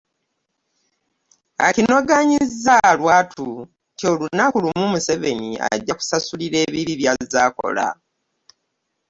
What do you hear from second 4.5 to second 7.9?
lumu Museveni ajja kusasulira ebibi by'azze akola